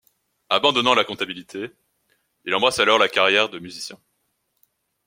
Abandonnant 0.49 0.95
la 0.95 1.03
comptabilité, 1.03 1.67
il 2.45 2.55
embrasse 2.55 2.79
alors 2.79 2.97
la 2.97 3.07
carrière 3.07 3.49
de 3.49 3.59
musicien. 3.59 3.99